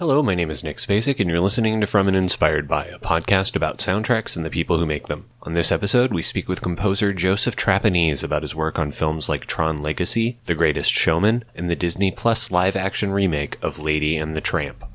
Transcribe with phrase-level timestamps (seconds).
[0.00, 2.98] Hello, my name is Nick Spacek, and you're listening to From and Inspired By, a
[2.98, 5.28] podcast about soundtracks and the people who make them.
[5.42, 9.44] On this episode, we speak with composer Joseph Trapanese about his work on films like
[9.44, 14.34] Tron Legacy, The Greatest Showman, and the Disney Plus live action remake of Lady and
[14.34, 14.86] the Tramp.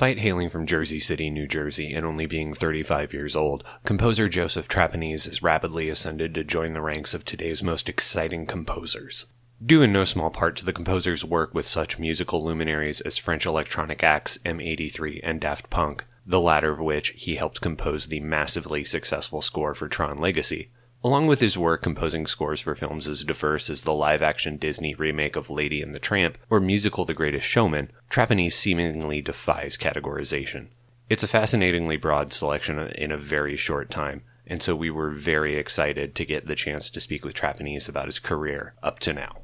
[0.00, 4.66] Despite hailing from Jersey City, New Jersey, and only being 35 years old, composer Joseph
[4.66, 9.26] Trapanese has rapidly ascended to join the ranks of today's most exciting composers.
[9.62, 13.44] Due in no small part to the composer's work with such musical luminaries as French
[13.44, 18.84] electronic acts M83 and Daft Punk, the latter of which he helped compose the massively
[18.84, 20.70] successful score for Tron Legacy,
[21.02, 24.94] Along with his work composing scores for films as diverse as the live action Disney
[24.94, 30.66] remake of Lady and the Tramp or musical The Greatest Showman, Trapanese seemingly defies categorization.
[31.08, 35.56] It's a fascinatingly broad selection in a very short time, and so we were very
[35.56, 39.36] excited to get the chance to speak with Trapanese about his career up to now.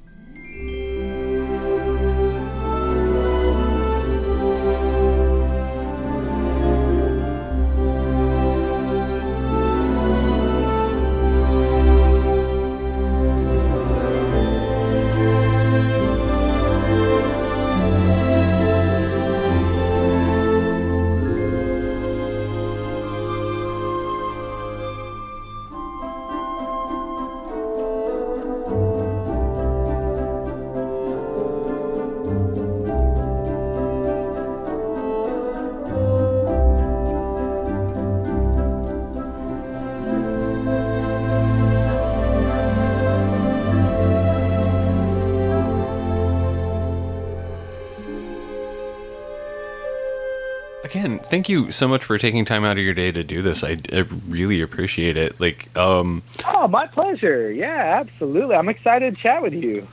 [50.85, 53.65] Again, thank you so much for taking time out of your day to do this.
[53.65, 55.41] I, I really appreciate it.
[55.41, 57.51] Like, um, oh, my pleasure.
[57.51, 58.55] Yeah, absolutely.
[58.57, 59.87] I'm excited to chat with you.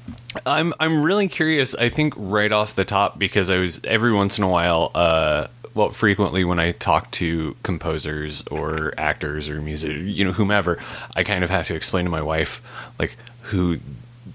[0.46, 1.76] I'm I'm really curious.
[1.76, 5.48] I think right off the top because I was every once in a while, uh,
[5.76, 10.82] well, frequently when I talk to composers or actors or music, you know, whomever,
[11.16, 12.62] I kind of have to explain to my wife
[12.98, 13.78] like who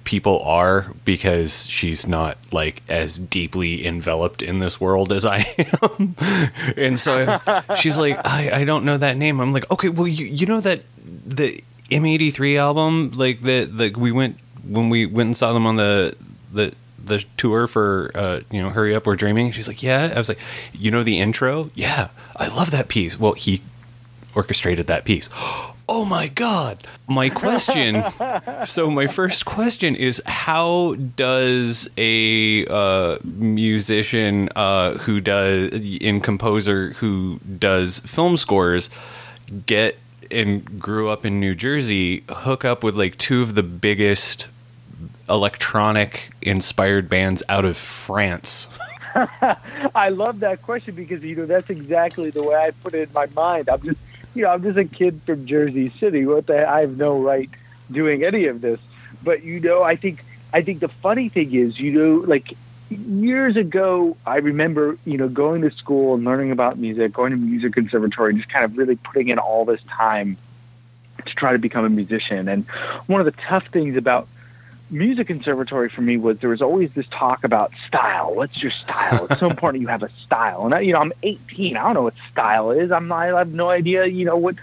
[0.09, 5.45] people are because she's not like as deeply enveloped in this world as I
[5.83, 6.17] am.
[6.79, 7.39] and so
[7.77, 9.39] she's like, I, I don't know that name.
[9.39, 14.11] I'm like, okay, well, you, you know that the M83 album, like that, the, we
[14.11, 16.17] went, when we went and saw them on the,
[16.55, 16.73] the,
[17.05, 20.29] the tour for uh, you know hurry up we're dreaming she's like yeah i was
[20.29, 20.39] like
[20.75, 23.63] you know the intro yeah i love that piece well he
[24.35, 25.31] orchestrated that piece
[25.89, 28.05] oh my god my question
[28.65, 36.91] so my first question is how does a uh, musician uh, who does in composer
[36.95, 38.91] who does film scores
[39.67, 39.99] get
[40.31, 44.49] and grew up in new jersey hook up with like two of the biggest
[45.29, 48.69] electronic inspired bands out of france
[49.95, 53.13] I love that question because you know that's exactly the way I put it in
[53.15, 53.69] my mind.
[53.69, 53.99] I'm just
[54.39, 56.25] you know, I'm just a kid from Jersey City.
[56.25, 57.51] What the I have no right
[57.91, 58.79] doing any of this.
[59.23, 62.55] But you know, I think I think the funny thing is, you know, like
[62.89, 67.37] years ago, I remember, you know, going to school and learning about music, going to
[67.37, 70.37] music conservatory, just kind of really putting in all this time
[71.27, 72.49] to try to become a musician.
[72.49, 72.65] And
[73.09, 74.29] one of the tough things about
[74.91, 78.35] music conservatory for me was there was always this talk about style.
[78.35, 79.27] What's your style?
[79.27, 80.65] It's so important you have a style.
[80.65, 81.77] And I, you know, I'm 18.
[81.77, 82.91] I don't know what style is.
[82.91, 84.07] I'm not, I have no idea.
[84.07, 84.57] You know what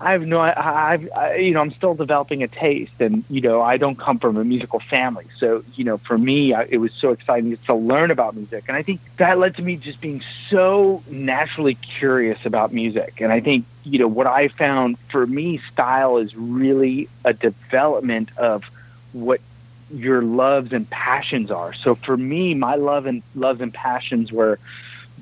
[0.00, 3.40] I have no, I, I've, I, you know, I'm still developing a taste, and you
[3.40, 6.76] know, I don't come from a musical family, so you know, for me, I, it
[6.76, 10.02] was so exciting to learn about music, and I think that led to me just
[10.02, 15.26] being so naturally curious about music, and I think you know what I found for
[15.26, 18.64] me, style is really a development of
[19.14, 19.40] what
[19.92, 21.72] your loves and passions are.
[21.72, 24.58] So for me, my love and loves and passions were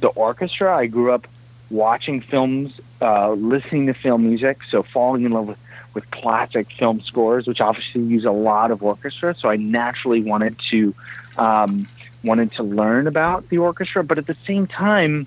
[0.00, 0.76] the orchestra.
[0.76, 1.26] I grew up
[1.70, 5.58] watching films, uh, listening to film music, so falling in love with,
[5.92, 9.34] with classic film scores, which obviously use a lot of orchestra.
[9.34, 10.94] So I naturally wanted to
[11.36, 11.86] um,
[12.22, 15.26] wanted to learn about the orchestra, but at the same time,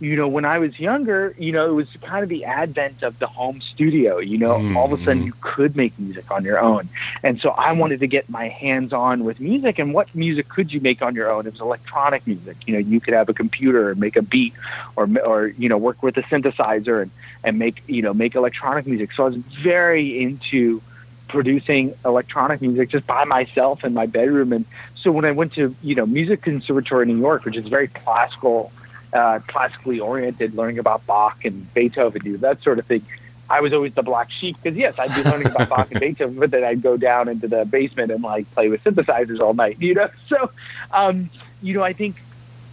[0.00, 3.18] you know, when I was younger, you know, it was kind of the advent of
[3.18, 4.18] the home studio.
[4.18, 4.76] You know, mm.
[4.76, 6.88] all of a sudden you could make music on your own.
[7.22, 9.78] And so I wanted to get my hands on with music.
[9.78, 11.46] And what music could you make on your own?
[11.46, 12.56] It was electronic music.
[12.66, 14.54] You know, you could have a computer and make a beat
[14.96, 17.10] or, or you know, work with a synthesizer and,
[17.44, 19.12] and make, you know, make electronic music.
[19.12, 20.82] So I was very into
[21.28, 24.52] producing electronic music just by myself in my bedroom.
[24.52, 24.64] And
[24.96, 27.88] so when I went to, you know, Music Conservatory in New York, which is very
[27.88, 28.70] classical,
[29.12, 33.04] uh, classically oriented, learning about Bach and Beethoven, know, that sort of thing.
[33.50, 36.38] I was always the black sheep because yes, I'd be learning about Bach and Beethoven,
[36.38, 39.80] but then I'd go down into the basement and like play with synthesizers all night,
[39.80, 40.08] you know.
[40.28, 40.50] So,
[40.92, 41.28] um,
[41.60, 42.16] you know, I think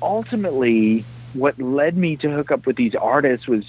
[0.01, 1.03] ultimately
[1.33, 3.65] what led me to hook up with these artists was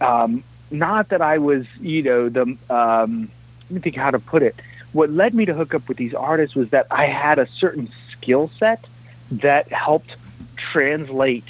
[0.00, 3.30] um, not that I was, you know, the um,
[3.62, 4.56] let me think how to put it.
[4.92, 7.90] What led me to hook up with these artists was that I had a certain
[8.12, 8.84] skill set
[9.30, 10.16] that helped
[10.56, 11.46] translate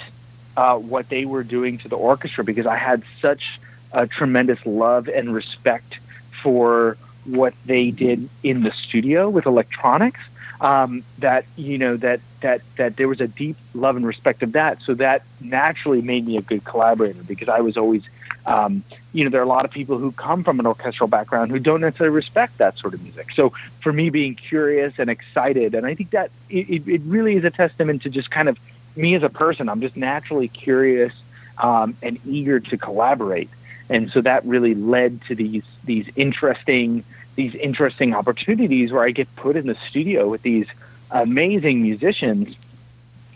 [0.61, 3.59] uh, what they were doing to the orchestra because I had such
[3.91, 5.97] a tremendous love and respect
[6.43, 10.19] for what they did in the studio with electronics.
[10.59, 14.51] Um, that you know that that that there was a deep love and respect of
[14.51, 18.03] that, so that naturally made me a good collaborator because I was always,
[18.45, 21.49] um, you know, there are a lot of people who come from an orchestral background
[21.49, 23.31] who don't necessarily respect that sort of music.
[23.33, 27.43] So for me, being curious and excited, and I think that it, it really is
[27.43, 28.59] a testament to just kind of
[28.95, 31.13] me as a person, I'm just naturally curious
[31.57, 33.49] um, and eager to collaborate,
[33.89, 37.03] and so that really led to these these interesting
[37.35, 40.67] these interesting opportunities where I get put in the studio with these
[41.09, 42.55] amazing musicians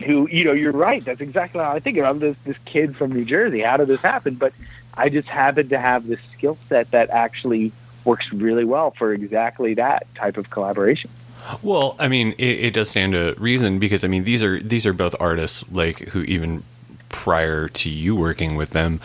[0.04, 1.04] who, you know, you're right.
[1.04, 2.04] That's exactly how I think of.
[2.04, 3.60] I'm this this kid from New Jersey.
[3.60, 4.34] How did this happen?
[4.34, 4.52] But
[4.94, 7.72] I just happened to have this skill set that actually
[8.04, 11.10] works really well for exactly that type of collaboration.
[11.62, 14.86] Well, I mean, it, it, does stand to reason because I mean these are these
[14.86, 16.64] are both artists like who even
[17.08, 19.00] prior to you working with them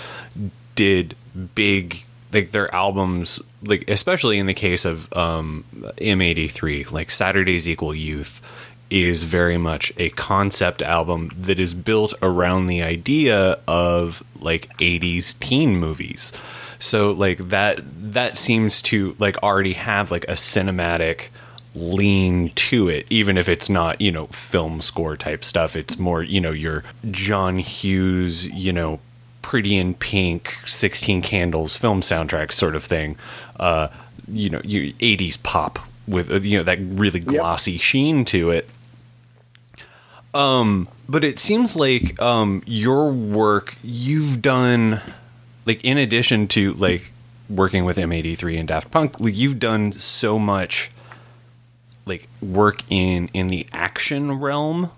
[0.76, 1.16] did
[1.56, 2.04] big
[2.34, 5.64] like their albums like especially in the case of um,
[5.98, 8.42] M83 like Saturdays Equal Youth
[8.90, 15.40] is very much a concept album that is built around the idea of like 80s
[15.40, 16.34] teen movies.
[16.78, 17.80] So like that
[18.14, 21.30] that seems to like already have like a cinematic
[21.74, 25.76] lean to it, even if it's not, you know, film score type stuff.
[25.76, 29.00] It's more, you know, your John Hughes, you know,
[29.42, 33.18] Pretty in Pink, 16 Candles film soundtrack sort of thing.
[33.60, 33.88] Uh,
[34.28, 37.82] you know, you 80s pop with, uh, you know, that really glossy yep.
[37.82, 38.70] sheen to it.
[40.34, 45.02] Um, but it seems like um, your work, you've done,
[45.66, 47.12] like, in addition to, like,
[47.50, 50.92] working with M83 and Daft Punk, like, you've done so much
[52.06, 54.90] like work in in the action realm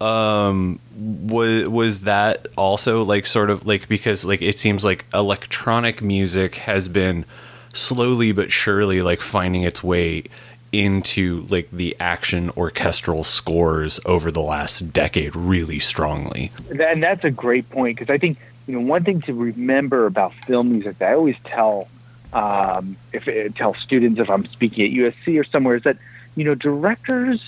[0.00, 6.02] um was was that also like sort of like because like it seems like electronic
[6.02, 7.24] music has been
[7.72, 10.24] slowly but surely like finding its way
[10.72, 16.50] into like the action orchestral scores over the last decade really strongly.
[16.78, 20.34] And that's a great point because i think you know one thing to remember about
[20.34, 21.88] film music that i always tell
[22.32, 25.96] um, if tell students if i'm speaking at usc or somewhere is that
[26.36, 27.42] you know, directors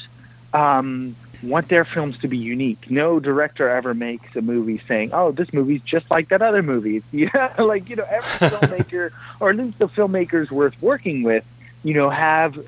[0.53, 2.91] um, want their films to be unique.
[2.91, 7.03] No director ever makes a movie saying, "Oh, this movie's just like that other movie."
[7.13, 11.45] Yeah, like you know, every filmmaker, or at least the filmmakers worth working with,
[11.85, 12.59] you know, have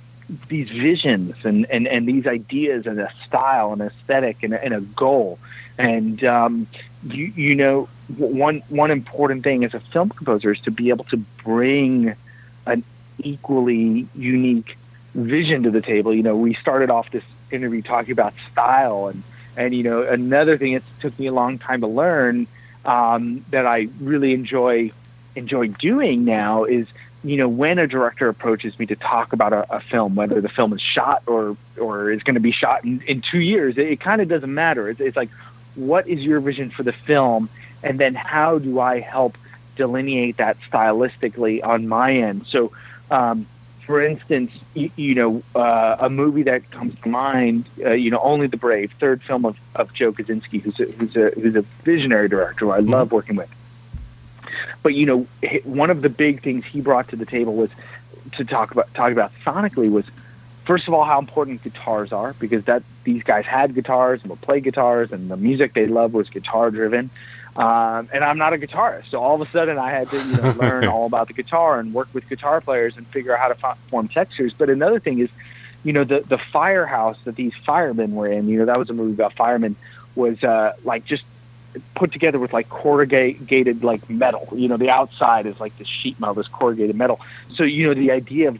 [0.48, 4.74] these visions and, and, and these ideas and a style and aesthetic and a, and
[4.74, 5.38] a goal.
[5.78, 6.66] And um,
[7.04, 11.04] you you know, one one important thing as a film composer is to be able
[11.06, 12.14] to bring
[12.66, 12.84] an
[13.18, 14.76] equally unique
[15.14, 16.14] vision to the table.
[16.14, 19.22] You know, we started off this interview talking about style, and
[19.56, 22.46] and you know, another thing it took me a long time to learn
[22.84, 24.92] um, that I really enjoy
[25.36, 26.88] enjoy doing now is
[27.22, 30.48] you know when a director approaches me to talk about a, a film, whether the
[30.48, 33.86] film is shot or or is going to be shot in, in two years, it,
[33.86, 34.88] it kind of doesn't matter.
[34.88, 35.30] It's, it's like,
[35.74, 37.48] what is your vision for the film,
[37.82, 39.36] and then how do I help
[39.80, 42.46] delineate that stylistically on my end.
[42.48, 42.70] So,
[43.10, 43.46] um,
[43.90, 48.20] for instance, you, you know, uh, a movie that comes to mind, uh, you know,
[48.20, 51.62] Only the Brave, third film of, of Joe Kosinski, who's a, who's a who's a
[51.82, 52.90] visionary director who I mm-hmm.
[52.90, 53.52] love working with.
[54.84, 55.26] But you know,
[55.64, 57.70] one of the big things he brought to the table was
[58.36, 60.04] to talk about talk about sonically was
[60.66, 64.40] first of all how important guitars are because that these guys had guitars and would
[64.40, 67.10] play guitars and the music they loved was guitar driven
[67.56, 70.36] um, and I'm not a guitarist so all of a sudden I had to you
[70.36, 73.70] know learn all about the guitar and work with guitar players and figure out how
[73.72, 75.30] to form textures but another thing is
[75.84, 78.94] you know the the firehouse that these firemen were in you know that was a
[78.94, 79.76] movie about firemen
[80.14, 81.24] was uh, like just
[81.94, 84.48] put together with like corrugated like metal.
[84.54, 87.20] You know, the outside is like this sheet metal, this corrugated metal.
[87.54, 88.58] So you know, the idea of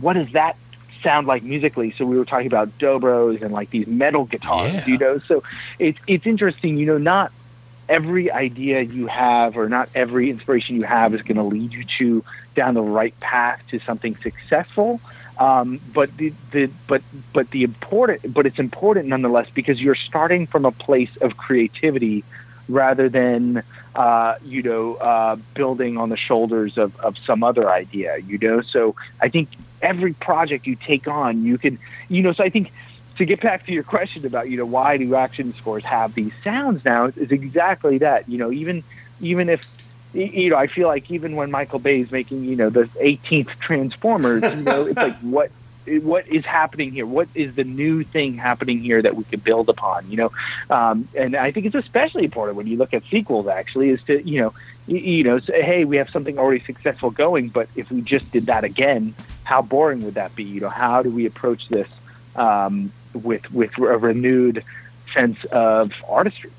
[0.00, 0.56] what does that
[1.02, 1.92] sound like musically?
[1.92, 4.74] So we were talking about dobros and like these metal guitars.
[4.74, 4.86] Yeah.
[4.86, 5.42] You know, so
[5.78, 6.78] it's it's interesting.
[6.78, 7.32] You know, not
[7.92, 11.84] every idea you have or not every inspiration you have is going to lead you
[11.98, 14.98] to down the right path to something successful.
[15.38, 17.02] Um, but the, the but
[17.34, 22.24] but the important but it's important nonetheless because you're starting from a place of creativity
[22.68, 23.62] rather than
[23.94, 28.60] uh, you know uh, building on the shoulders of, of some other idea you know
[28.60, 29.48] so i think
[29.80, 32.72] every project you take on you can you know so i think
[33.12, 36.32] to get back to your question about you know why do action scores have these
[36.42, 38.82] sounds now is exactly that you know even
[39.20, 39.68] even if
[40.14, 43.58] you know i feel like even when michael bay is making you know the 18th
[43.60, 45.50] transformers you know it's like what
[45.86, 47.06] what is happening here?
[47.06, 50.08] What is the new thing happening here that we could build upon?
[50.10, 50.32] You know,
[50.70, 53.48] um, and I think it's especially important when you look at sequels.
[53.48, 54.54] Actually, is to you know,
[54.86, 58.46] you know, say, hey, we have something already successful going, but if we just did
[58.46, 59.14] that again,
[59.44, 60.44] how boring would that be?
[60.44, 61.88] You know, how do we approach this
[62.36, 64.64] um, with with a renewed
[65.12, 66.50] sense of artistry?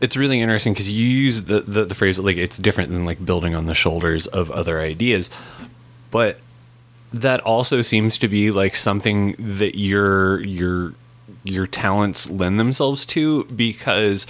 [0.00, 3.24] it's really interesting because you use the, the, the phrase like it's different than like
[3.24, 5.30] building on the shoulders of other ideas
[6.10, 6.40] but
[7.12, 10.94] that also seems to be like something that your your
[11.44, 14.26] your talents lend themselves to because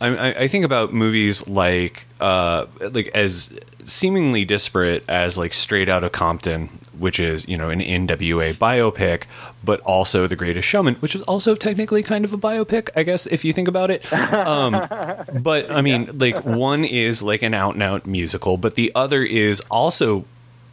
[0.00, 6.10] I, I think about movies like uh, like as seemingly disparate as like Straight Outta
[6.10, 9.24] Compton, which is you know an NWA biopic,
[9.64, 13.26] but also The Greatest Showman, which is also technically kind of a biopic, I guess
[13.26, 14.10] if you think about it.
[14.12, 14.72] Um,
[15.40, 19.22] but I mean, like one is like an out and out musical, but the other
[19.22, 20.24] is also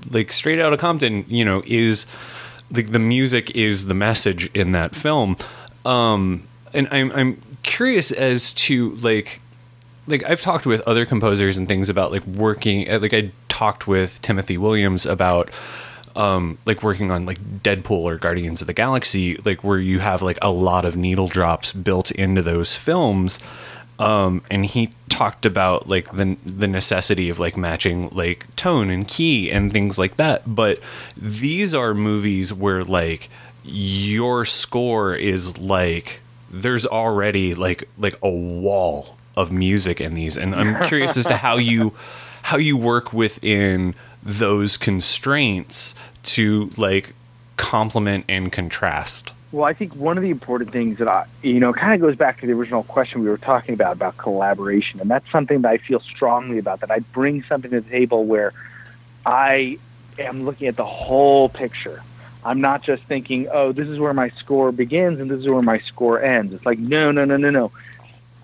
[0.09, 2.05] like Straight Outta Compton, you know, is
[2.69, 5.37] the the music is the message in that film.
[5.85, 9.41] Um, and I'm I'm curious as to like
[10.07, 13.87] like I've talked with other composers and things about like working uh, like I talked
[13.87, 15.49] with Timothy Williams about
[16.15, 20.21] um, like working on like Deadpool or Guardians of the Galaxy, like where you have
[20.21, 23.39] like a lot of needle drops built into those films.
[23.99, 29.07] Um, and he talked about like the the necessity of like matching like tone and
[29.07, 30.43] key and things like that.
[30.45, 30.79] But
[31.15, 33.29] these are movies where like
[33.65, 40.55] your score is like there's already like like a wall of music in these, and
[40.55, 41.93] I'm curious as to how you
[42.43, 47.13] how you work within those constraints to like
[47.57, 49.33] complement and contrast.
[49.51, 52.17] Well, I think one of the important things that I, you know, kind of goes
[52.17, 55.71] back to the original question we were talking about about collaboration, and that's something that
[55.71, 56.81] I feel strongly about.
[56.81, 58.51] That I bring something to the table where
[59.25, 59.79] I
[60.19, 62.01] am looking at the whole picture.
[62.45, 65.61] I'm not just thinking, oh, this is where my score begins and this is where
[65.61, 66.53] my score ends.
[66.53, 67.71] It's like, no, no, no, no, no.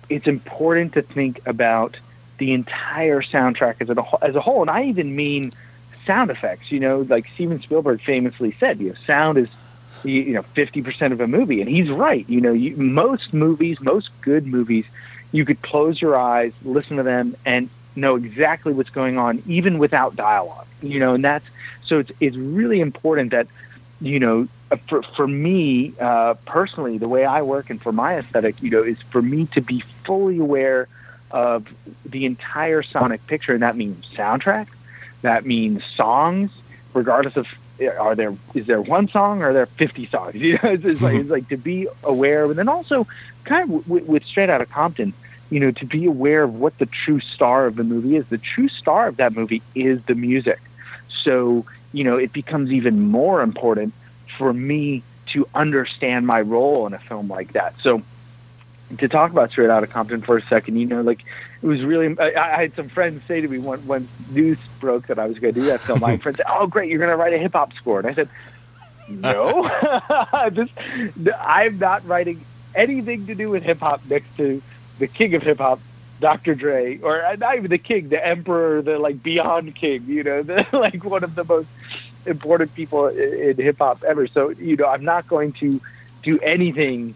[0.08, 1.96] It's important to think about
[2.38, 4.62] the entire soundtrack as a, as a whole.
[4.62, 5.52] And I even mean
[6.04, 6.72] sound effects.
[6.72, 9.48] You know, like Steven Spielberg famously said, you know, sound is
[10.04, 11.60] you know, 50% of a movie.
[11.60, 12.28] And he's right.
[12.28, 14.84] You know, you, most movies, most good movies,
[15.30, 19.78] you could close your eyes, listen to them, and know exactly what's going on, even
[19.78, 20.66] without dialogue.
[20.82, 21.46] You know, and that's
[21.84, 23.46] so it's it's really important that
[24.02, 24.48] you know
[24.88, 28.82] for for me uh, personally, the way I work and for my aesthetic, you know,
[28.82, 30.88] is for me to be fully aware
[31.30, 31.66] of
[32.04, 34.68] the entire sonic picture, and that means soundtrack,
[35.22, 36.50] that means songs,
[36.94, 37.46] regardless of
[37.98, 40.34] are there is there one song or are there 50 songs?
[40.42, 43.06] You know it's, it's like it's like to be aware and then also
[43.44, 45.12] kind of with, with straight out of compton
[45.50, 48.26] you know to be aware of what the true star of the movie is.
[48.28, 50.60] The true star of that movie is the music.
[51.24, 53.92] So you know it becomes even more important
[54.38, 58.02] for me to understand my role in a film like that so
[58.98, 61.24] to talk about Straight Outta Compton for a second, you know, like
[61.62, 62.16] it was really.
[62.18, 65.38] I, I had some friends say to me when when news broke that I was
[65.38, 66.00] going to do that film.
[66.00, 68.14] My friend said, "Oh, great, you're going to write a hip hop score," and I
[68.14, 68.28] said,
[69.08, 69.68] "No,
[70.50, 70.68] this,
[71.38, 72.44] I'm not writing
[72.74, 74.62] anything to do with hip hop next to
[74.98, 75.80] the king of hip hop,
[76.22, 76.54] Dr.
[76.54, 80.42] Dre, or uh, not even the king, the emperor, the like beyond king, you know,
[80.50, 81.68] the, like one of the most
[82.24, 84.26] important people in, hip hop ever.
[84.28, 85.80] So, you know, I'm not going to
[86.22, 87.14] do anything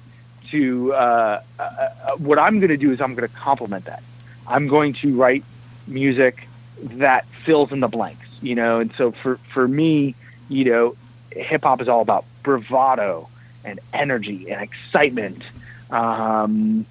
[0.51, 4.03] to, uh, uh, uh what I'm going to do is I'm going to complement that.
[4.47, 5.45] I'm going to write
[5.87, 6.47] music
[6.83, 10.17] that fills in the blanks, you know, and so for, for me,
[10.49, 10.97] you know,
[11.31, 13.29] hip hop is all about bravado
[13.65, 15.43] and energy and excitement,
[15.91, 16.87] um,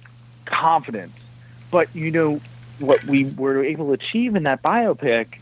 [0.46, 1.12] confidence.
[1.76, 2.40] But you know
[2.78, 5.40] what we were able to achieve in that biopic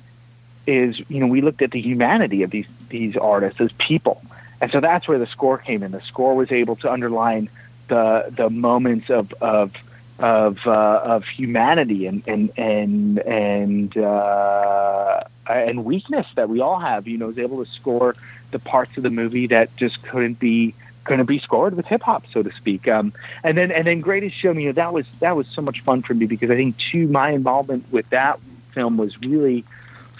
[0.66, 4.20] is you know we looked at the humanity of these these artists as people,
[4.60, 5.92] and so that's where the score came in.
[5.92, 7.48] The score was able to underline
[7.86, 9.74] the the moments of of
[10.18, 17.06] of uh, of humanity and and and and uh, and weakness that we all have.
[17.06, 18.16] You know, was able to score
[18.50, 20.74] the parts of the movie that just couldn't be
[21.04, 22.88] going to be scored with hip hop, so to speak.
[22.88, 25.80] Um, and then and then Greatest Show, you know, that was that was so much
[25.82, 28.40] fun for me because I think too my involvement with that
[28.73, 29.64] film was really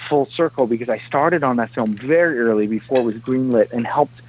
[0.09, 3.87] full circle because I started on that film very early before it was greenlit and
[3.87, 4.21] helped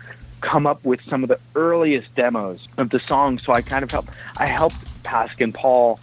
[0.42, 3.40] come up with some of the earliest demos of the song.
[3.40, 6.00] So I kind of helped I helped Pasek and Paul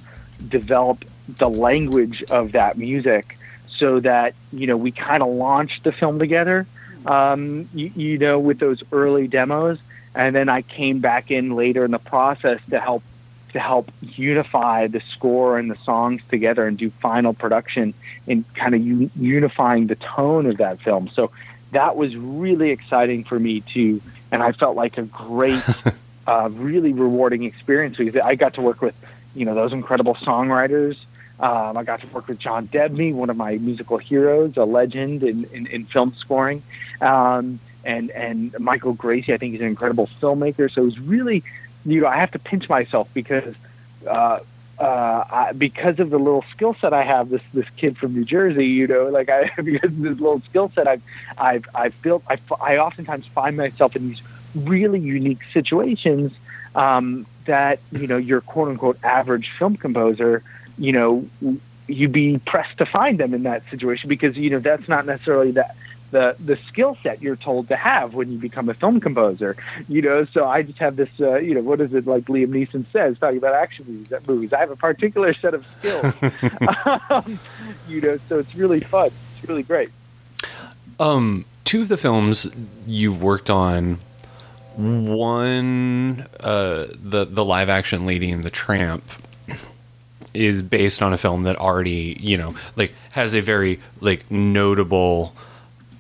[0.49, 3.39] develop the language of that music
[3.77, 6.67] so that you know we kind of launched the film together
[7.07, 9.79] um, you, you know, with those early demos.
[10.15, 13.03] And then I came back in later in the process to help
[13.53, 17.93] to help unify the score and the songs together and do final production
[18.27, 21.11] and kind of u- unifying the tone of that film.
[21.13, 21.31] So
[21.73, 24.01] that was really exciting for me too,
[24.31, 25.63] and I felt like a great,
[26.27, 28.95] uh, really rewarding experience because I got to work with
[29.35, 30.97] you know those incredible songwriters
[31.43, 35.25] um, I got to work with John Debney, one of my musical heroes, a legend
[35.25, 36.63] in, in, in film scoring,
[37.01, 39.35] um, and and Michael Gracey.
[39.35, 40.71] I think he's an incredible filmmaker.
[40.71, 41.43] So it was really,
[41.85, 43.55] you know, I have to pinch myself because.
[44.07, 44.41] Uh,
[44.79, 48.25] uh, I, because of the little skill set I have, this this kid from New
[48.25, 51.03] Jersey, you know, like I because of this little skill set I've
[51.39, 52.25] I've I've built.
[52.29, 54.21] I, I oftentimes find myself in these
[54.57, 56.33] really unique situations
[56.75, 60.43] um, that you know your quote unquote average film composer
[60.79, 61.27] you know,
[61.87, 65.53] you'd be pressed to find them in that situation because you know that's not necessarily
[65.53, 65.77] that
[66.13, 69.57] the the skill set you're told to have when you become a film composer.
[69.89, 71.09] You know, so I just have this.
[71.19, 74.13] Uh, you know, what is it like Liam Neeson says talking about action movies?
[74.29, 74.53] Movies.
[74.53, 76.15] I have a particular set of skills.
[77.11, 77.41] um,
[77.89, 79.11] you know, so it's really fun.
[79.37, 79.91] It's really great.
[81.01, 82.55] Um, two of the films
[82.87, 83.99] you've worked on.
[84.77, 89.03] One, uh, the the live action Lady and the Tramp
[90.35, 95.35] is based on a film that already you know like has a very like notable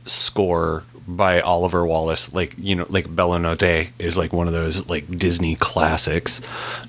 [0.07, 4.89] score by Oliver Wallace, like you know, like Bella Notte is like one of those
[4.89, 6.41] like Disney classics.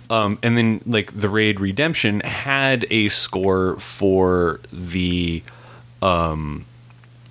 [0.09, 5.43] Um, and then like the Raid Redemption had a score for the
[6.01, 6.65] um,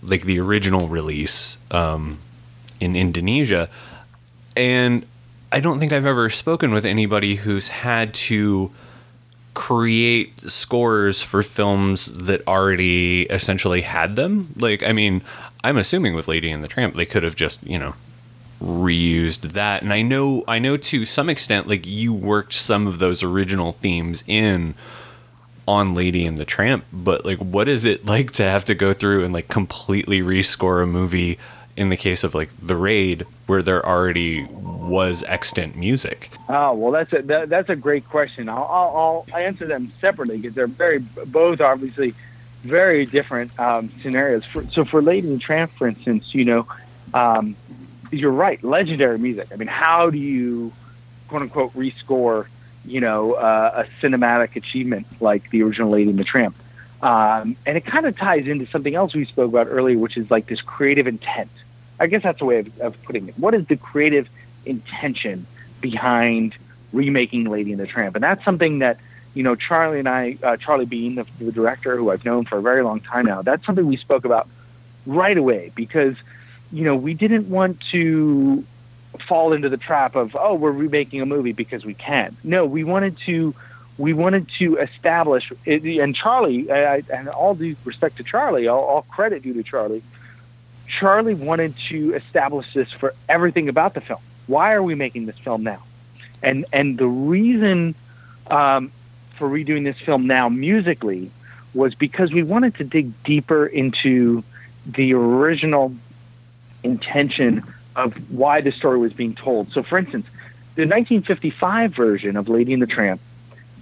[0.02, 2.18] like the original release um,
[2.80, 3.68] in Indonesia,
[4.56, 5.06] and
[5.52, 8.70] I don't think I've ever spoken with anybody who's had to
[9.54, 14.52] create scores for films that already essentially had them.
[14.56, 15.22] Like, I mean,
[15.62, 17.94] I'm assuming with Lady and the Tramp, they could have just, you know,
[18.62, 19.82] reused that.
[19.82, 23.72] And I know, I know to some extent, like you worked some of those original
[23.72, 24.74] themes in
[25.66, 28.92] on Lady and the Tramp, but like, what is it like to have to go
[28.92, 31.38] through and like completely rescore a movie
[31.76, 36.30] in the case of like the raid where there already was extant music?
[36.48, 38.48] Oh well, that's a that, that's a great question.
[38.48, 42.14] I'll, I'll, I'll answer them separately because they're very both obviously
[42.62, 44.44] very different um, scenarios.
[44.44, 46.66] For, so for Lady and the Tramp, for instance, you know,
[47.12, 47.56] um,
[48.10, 49.48] you're right, legendary music.
[49.52, 50.72] I mean, how do you
[51.28, 52.46] quote unquote rescore,
[52.84, 56.56] you know, uh, a cinematic achievement like the original Lady and the Tramp?
[57.02, 60.30] Um, and it kind of ties into something else we spoke about earlier, which is
[60.30, 61.50] like this creative intent.
[62.00, 63.38] I guess that's a way of, of putting it.
[63.38, 64.28] What is the creative
[64.64, 65.46] intention
[65.80, 66.54] behind
[66.92, 68.14] remaking Lady and the Tramp?
[68.14, 68.98] And that's something that
[69.34, 72.58] you know Charlie and I, uh, Charlie Bean, the, the director who I've known for
[72.58, 74.48] a very long time now, that's something we spoke about
[75.06, 76.16] right away because
[76.72, 78.64] you know we didn't want to
[79.28, 82.36] fall into the trap of oh we're remaking a movie because we can.
[82.42, 83.54] No, we wanted to
[83.98, 89.42] we wanted to establish and Charlie and all due respect to Charlie, all, all credit
[89.42, 90.02] due to Charlie
[90.98, 94.20] Charlie wanted to establish this for everything about the film.
[94.46, 95.82] Why are we making this film now?
[96.42, 97.94] And and the reason
[98.48, 98.92] um,
[99.36, 101.30] for redoing this film now musically
[101.74, 104.44] was because we wanted to dig deeper into
[104.86, 105.94] the original
[106.82, 107.62] intention
[107.96, 109.72] of why the story was being told.
[109.72, 110.26] So, for instance,
[110.74, 113.20] the 1955 version of Lady and the Tramp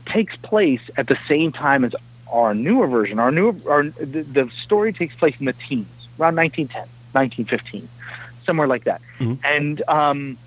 [0.07, 1.95] takes place at the same time as
[2.31, 6.37] our newer version, our newer, our the, the story takes place in the teens, around
[6.37, 7.89] 1910, 1915,
[8.47, 9.01] somewhere like that.
[9.19, 9.39] Mhm.
[9.45, 10.39] And um,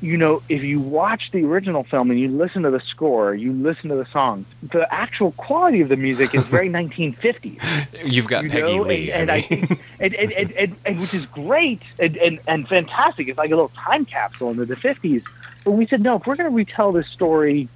[0.00, 3.52] you know, if you watch the original film and you listen to the score, you
[3.52, 7.86] listen to the songs, the actual quality of the music is very 1950s.
[8.04, 9.10] You've got You Peggy know, Lee.
[9.12, 9.66] and, I I mean.
[9.66, 13.28] think, and, and, and, and, and which is great and, and, and fantastic.
[13.28, 15.24] It's like a little time capsule into the 50s.
[15.64, 17.68] But we said, no, if we're going to retell this story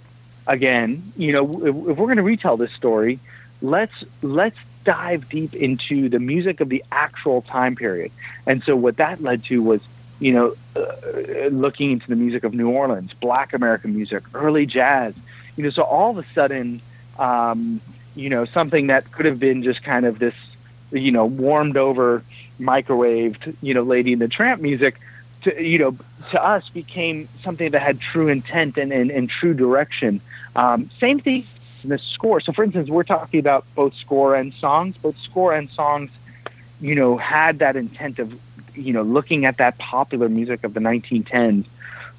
[0.47, 3.21] again, you know, if, if we're going to retell this story,
[3.63, 4.57] let's let's
[4.89, 8.11] dive deep into the music of the actual time period.
[8.47, 9.83] And so what that led to was,
[10.19, 15.13] you know, uh, looking into the music of New Orleans, Black American music, early jazz.
[15.59, 16.81] You know, so all of a sudden,
[17.19, 17.83] um,
[18.17, 20.35] you know, something that could have been just kind of this,
[20.91, 22.23] you know, warmed over,
[22.59, 24.99] microwaved, you know, Lady in the Tramp music,
[25.43, 25.99] to you know,
[26.31, 30.23] to us became something that had true intent and, and, and true direction.
[30.57, 31.47] Um, same thing
[31.89, 32.41] in the score.
[32.41, 34.97] So, for instance, we're talking about both score and songs.
[34.99, 36.11] Both score and songs,
[36.81, 38.39] you know, had that intent of,
[38.75, 41.65] you know, looking at that popular music of the 1910s.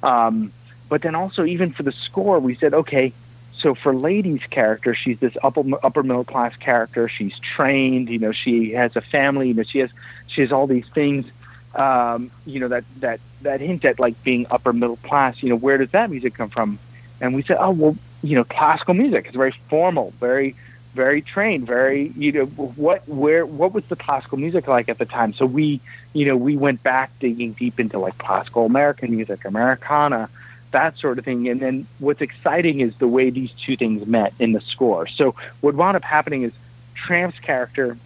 [0.02, 0.52] Um,
[0.88, 3.12] but then also, even for the score, we said, okay,
[3.58, 7.08] so for Lady's character, she's this upper upper middle class character.
[7.08, 9.90] She's trained, you know, she has a family, you know, she has
[10.26, 11.26] she has all these things,
[11.74, 15.42] um, you know, that that that hint at like being upper middle class.
[15.42, 16.78] You know, where does that music come from?
[17.20, 19.26] And we said, oh well, you know, classical music.
[19.26, 20.54] It's very formal, very
[20.94, 25.06] very trained, very you know what where what was the classical music like at the
[25.06, 25.32] time?
[25.34, 25.80] So we
[26.12, 30.28] you know we went back digging deep into like classical American music, Americana,
[30.72, 31.48] that sort of thing.
[31.48, 35.06] And then what's exciting is the way these two things met in the score.
[35.06, 36.52] So what wound up happening is
[36.94, 37.96] Tramp's character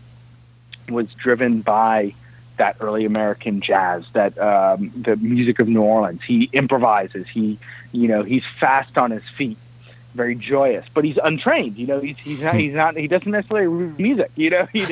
[0.89, 2.15] was driven by
[2.57, 6.23] that early American jazz, that um, the music of New Orleans.
[6.23, 7.27] He improvises.
[7.27, 7.59] He,
[7.93, 9.59] you know, he's fast on his feet,
[10.15, 11.77] very joyous, but he's untrained.
[11.77, 14.31] You know, he's he's not he's not he doesn't necessarily read music.
[14.37, 14.87] You know, he,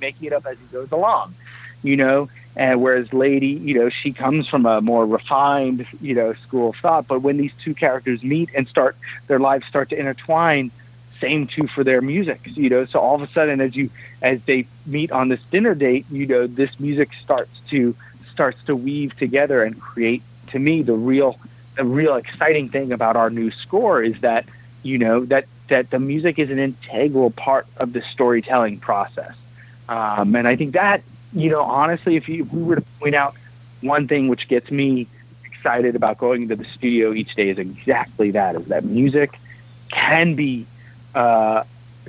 [0.00, 1.34] making it up as he goes along.
[1.82, 6.34] You know, and whereas Lady, you know, she comes from a more refined, you know,
[6.34, 7.06] school of thought.
[7.06, 8.96] But when these two characters meet and start
[9.28, 10.72] their lives start to intertwine,
[11.20, 12.40] same too for their music.
[12.56, 13.90] You know, so all of a sudden, as you
[14.22, 17.94] as they meet on this dinner date, you know, this music starts to
[18.32, 20.22] starts to weave together and create.
[20.48, 21.38] To me, the real
[21.78, 24.44] the real exciting thing about our new score is that
[24.82, 29.34] you know that that the music is an integral part of the storytelling process.
[29.88, 33.14] Um, and I think that you know, honestly, if, you, if we were to point
[33.14, 33.34] out
[33.80, 35.06] one thing which gets me
[35.44, 39.38] excited about going into the studio each day is exactly that: is that music
[39.90, 40.66] can be
[41.14, 41.62] uh,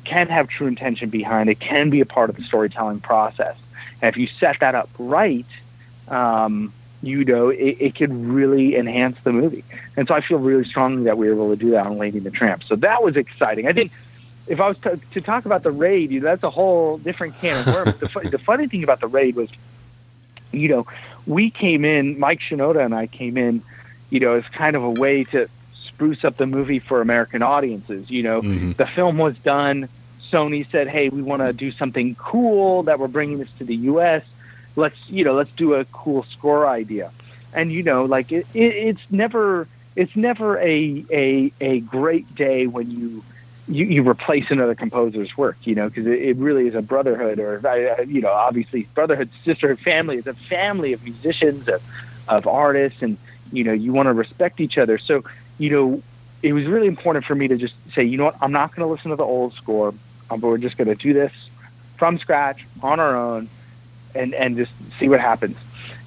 [0.03, 3.55] can have true intention behind it, can be a part of the storytelling process,
[4.01, 5.45] and if you set that up right,
[6.07, 9.63] um, you know, it, it could really enhance the movie.
[9.95, 12.17] And so I feel really strongly that we were able to do that on Lady
[12.17, 12.63] and the Tramp.
[12.63, 13.67] So that was exciting.
[13.67, 13.91] I think
[14.47, 17.39] if I was to, to talk about the raid, you know, that's a whole different
[17.39, 17.99] can of worms.
[17.99, 19.49] the, fu- the funny thing about the raid was,
[20.51, 20.87] you know,
[21.27, 23.61] we came in, Mike Shinoda and I came in,
[24.09, 25.47] you know, as kind of a way to
[25.85, 28.09] spruce up the movie for American audiences.
[28.09, 28.75] You know, Mhm.
[28.75, 29.87] the film was done.
[30.31, 33.75] Sony said, "Hey, we want to do something cool that we're bringing this to the
[33.75, 34.23] U.S.
[34.79, 37.11] Let's, you know, let's do a cool score idea."
[37.53, 42.67] And you know, like it, it, it's never, it's never a a a great day
[42.67, 43.23] when you
[43.67, 47.39] you, you replace another composer's work, you know, because it, it really is a brotherhood,
[47.39, 47.61] or
[48.07, 50.17] you know, obviously brotherhood, sisterhood, family.
[50.17, 51.81] It's a family of musicians, of
[52.27, 53.17] of artists, and
[53.51, 54.97] you know, you want to respect each other.
[54.97, 55.23] So,
[55.57, 56.03] you know,
[56.41, 58.87] it was really important for me to just say, you know what, I'm not going
[58.87, 59.93] to listen to the old score,
[60.29, 61.33] but we're just going to do this
[61.97, 63.49] from scratch on our own,
[64.15, 65.57] and and just see what happens.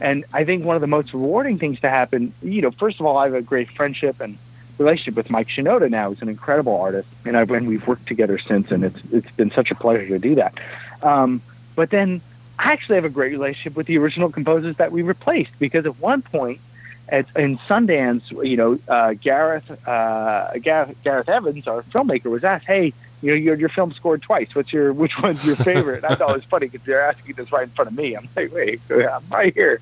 [0.00, 3.06] And I think one of the most rewarding things to happen, you know, first of
[3.06, 4.36] all, I have a great friendship and
[4.78, 6.10] relationship with Mike Shinoda now.
[6.10, 9.50] He's an incredible artist, and I've and we've worked together since, and it's it's been
[9.50, 10.58] such a pleasure to do that.
[11.02, 11.40] Um,
[11.74, 12.20] but then
[12.58, 15.98] I actually have a great relationship with the original composers that we replaced because at
[15.98, 16.60] one point,
[17.08, 22.66] at, in Sundance, you know, uh, Gareth uh, Gareth Gareth Evans, our filmmaker, was asked,
[22.66, 24.54] "Hey, you know, your your film scored twice.
[24.54, 27.50] What's your which one's your favorite?" I thought it was funny because they're asking this
[27.52, 28.14] right in front of me.
[28.14, 29.80] I'm like, "Wait, I'm right here."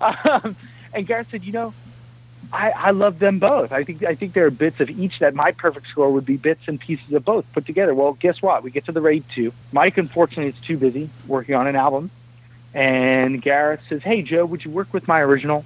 [0.00, 0.56] Um,
[0.94, 1.74] and Gareth said, "You know."
[2.52, 3.72] I, I love them both.
[3.72, 6.36] I think I think there are bits of each that my perfect score would be
[6.36, 7.92] bits and pieces of both put together.
[7.94, 8.62] Well, guess what?
[8.62, 9.52] We get to the raid two.
[9.72, 12.10] Mike unfortunately is too busy working on an album,
[12.72, 15.64] and Gareth says, "Hey Joe, would you work with my original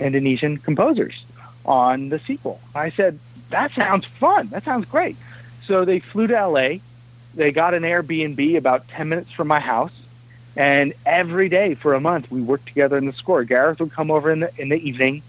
[0.00, 1.24] Indonesian composers
[1.64, 4.48] on the sequel?" I said, "That sounds fun.
[4.48, 5.16] That sounds great."
[5.66, 6.68] So they flew to LA.
[7.34, 9.92] They got an Airbnb about ten minutes from my house,
[10.56, 13.44] and every day for a month we worked together in the score.
[13.44, 15.22] Gareth would come over in the in the evening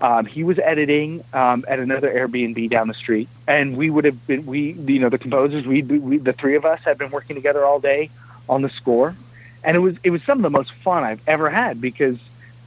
[0.00, 4.26] Um, he was editing um, at another Airbnb down the street, and we would have
[4.26, 7.36] been we you know the composers we, we the three of us had been working
[7.36, 8.08] together all day
[8.48, 9.14] on the score,
[9.62, 12.18] and it was it was some of the most fun I've ever had because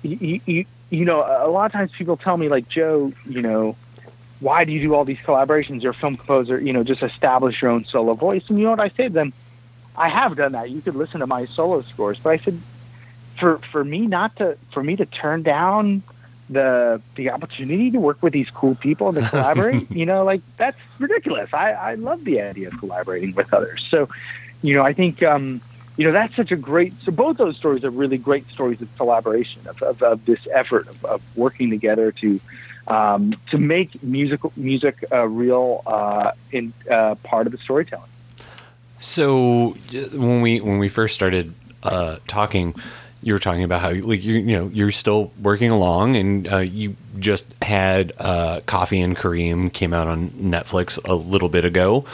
[0.03, 3.75] you you, you know a lot of times people tell me like Joe you know
[4.43, 5.82] why do you do all these collaborations?
[5.82, 8.43] You're a film composer, you know, just establish your own solo voice.
[8.49, 9.34] And you know what I say to them?
[9.95, 10.69] I have done that.
[10.69, 12.60] You could listen to my solo scores, but I said,
[13.39, 16.03] for for me not to for me to turn down
[16.49, 20.41] the the opportunity to work with these cool people and to collaborate, you know, like
[20.58, 21.53] that's ridiculous.
[21.53, 23.86] I I love the idea of collaborating with others.
[23.89, 24.10] So,
[24.62, 25.62] you know, I think um,
[25.95, 26.93] you know that's such a great.
[27.01, 30.88] So both those stories are really great stories of collaboration of of, of this effort
[30.88, 32.39] of, of working together to
[32.88, 38.10] um, to make musical music a real uh, in uh, part of the storytelling.
[39.00, 39.76] So
[40.13, 42.74] when we when we first started uh, talking,
[43.22, 46.58] you were talking about how like you you know you're still working along, and uh,
[46.60, 52.06] you just had uh, Coffee and Kareem came out on Netflix a little bit ago.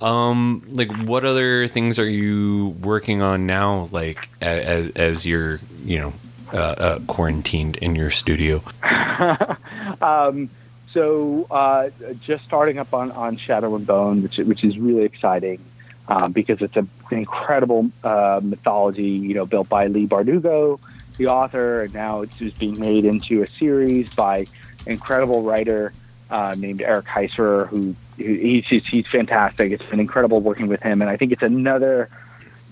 [0.00, 3.88] Um, like what other things are you working on now?
[3.90, 6.12] Like as, as you're you know
[6.52, 8.62] uh, uh, quarantined in your studio.
[10.02, 10.50] um,
[10.92, 15.60] so uh, just starting up on, on Shadow and Bone, which which is really exciting
[16.08, 16.80] um, because it's a,
[17.10, 20.80] an incredible uh, mythology, you know, built by Leigh Bardugo,
[21.18, 24.46] the author, and now it's just being made into a series by
[24.86, 25.92] incredible writer
[26.30, 29.72] uh, named Eric Heisserer, who, who he's he's fantastic.
[29.72, 32.08] It's been incredible working with him, and I think it's another,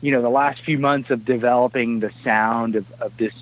[0.01, 3.35] you know, the last few months of developing the sound of, of this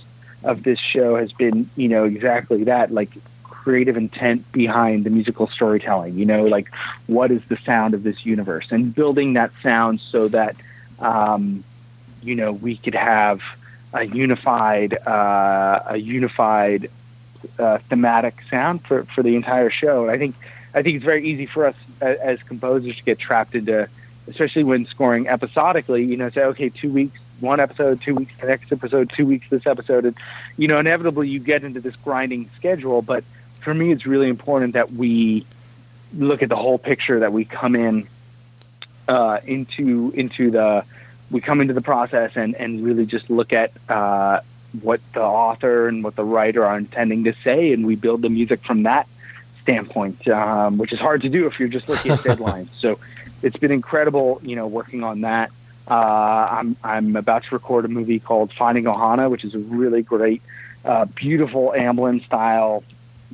[0.45, 3.11] of this show has been, you know, exactly that, like
[3.43, 6.19] creative intent behind the musical storytelling.
[6.19, 6.69] You know, like
[7.07, 10.55] what is the sound of this universe, and building that sound so that,
[10.99, 11.65] um,
[12.23, 13.41] you know, we could have
[13.95, 16.91] a unified, uh, a unified
[17.59, 20.03] uh, thematic sound for for the entire show.
[20.03, 20.35] And I think,
[20.75, 23.89] I think it's very easy for us as, as composers to get trapped into,
[24.29, 26.05] especially when scoring episodically.
[26.05, 29.47] You know, say, okay, two weeks one episode, two weeks the next episode, two weeks
[29.51, 30.17] this episode, and
[30.57, 33.03] you know, inevitably you get into this grinding schedule.
[33.03, 33.25] But
[33.61, 35.45] for me, it's really important that we
[36.17, 37.21] look at the whole picture.
[37.21, 38.09] That we come in
[39.09, 40.85] uh, into into the
[41.31, 44.41] we come into the process and and really just look at uh,
[44.83, 48.31] what the author and what the writer are intending to say, and we build the
[48.31, 49.09] music from that
[49.63, 52.69] standpoint, um, which is hard to do if you're just looking at deadlines.
[52.79, 52.99] So
[53.43, 55.51] it's been incredible, you know, working on that.
[55.89, 60.03] Uh, I'm I'm about to record a movie called Finding Ohana, which is a really
[60.03, 60.43] great,
[60.85, 62.83] uh, beautiful Amblin style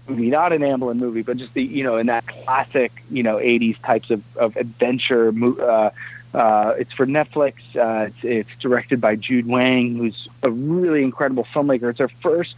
[0.08, 0.30] movie.
[0.30, 3.80] Not an Amblin movie, but just the you know in that classic you know '80s
[3.82, 5.32] types of of adventure.
[5.62, 5.90] Uh,
[6.32, 7.54] uh, it's for Netflix.
[7.74, 11.90] Uh, it's, it's directed by Jude Weng, who's a really incredible filmmaker.
[11.90, 12.54] It's her first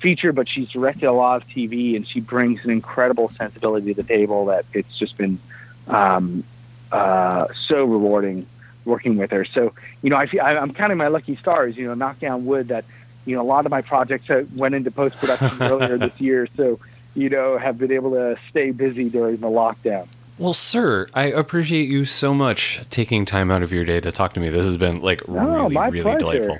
[0.00, 4.02] feature, but she's directed a lot of TV, and she brings an incredible sensibility to
[4.02, 5.38] the table that it's just been
[5.86, 6.44] um,
[6.90, 8.46] uh, so rewarding
[8.84, 9.44] working with her.
[9.44, 12.44] So, you know, I feel, I, am counting my lucky stars, you know, knock down
[12.44, 12.84] wood that,
[13.24, 16.48] you know, a lot of my projects went into post production earlier this year.
[16.56, 16.78] So,
[17.14, 20.08] you know, have been able to stay busy during the lockdown.
[20.38, 24.32] Well, sir, I appreciate you so much taking time out of your day to talk
[24.32, 24.48] to me.
[24.48, 25.32] This has been like oh,
[25.68, 26.18] really, really pleasure.
[26.18, 26.58] delightful.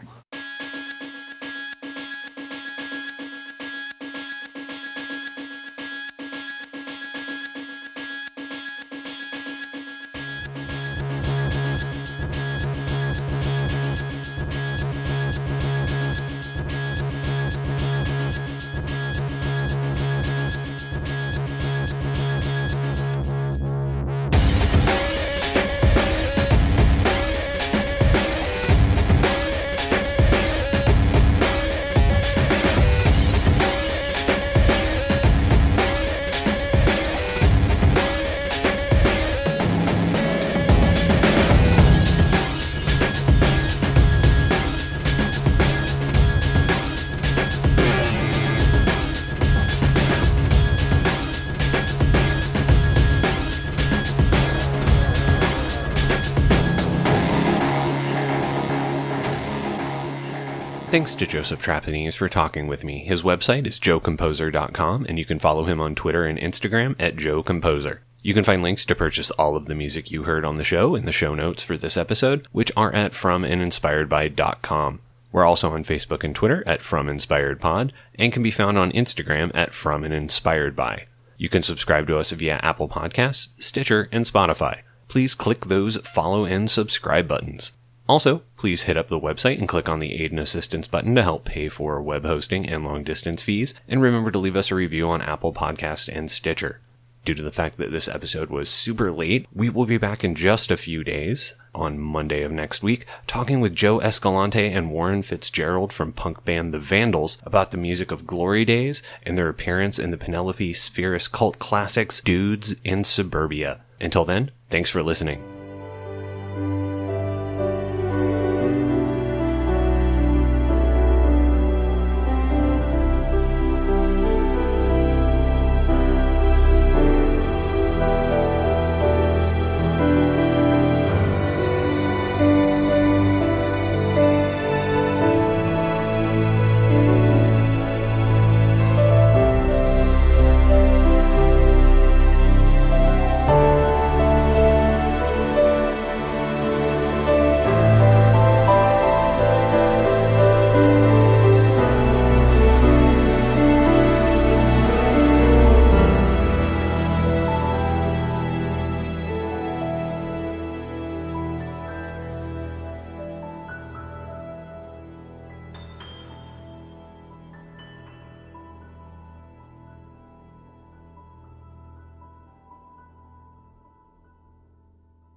[60.92, 62.98] Thanks to Joseph Trapanese for talking with me.
[62.98, 68.00] His website is joecomposer.com, and you can follow him on Twitter and Instagram at joecomposer.
[68.20, 70.94] You can find links to purchase all of the music you heard on the show
[70.94, 75.00] in the show notes for this episode, which are at fromandinspiredby.com.
[75.32, 78.92] We're also on Facebook and Twitter at From Inspired Pod, and can be found on
[78.92, 81.06] Instagram at From and Inspired By.
[81.38, 84.82] You can subscribe to us via Apple Podcasts, Stitcher, and Spotify.
[85.08, 87.72] Please click those follow and subscribe buttons.
[88.08, 91.22] Also, please hit up the website and click on the Aid and Assistance button to
[91.22, 93.74] help pay for web hosting and long distance fees.
[93.88, 96.80] And remember to leave us a review on Apple Podcast and Stitcher.
[97.24, 100.34] Due to the fact that this episode was super late, we will be back in
[100.34, 105.22] just a few days on Monday of next week, talking with Joe Escalante and Warren
[105.22, 110.00] Fitzgerald from punk band The Vandals about the music of Glory Days and their appearance
[110.00, 113.82] in the Penelope Spheeris cult classics Dudes in Suburbia.
[114.00, 115.61] Until then, thanks for listening.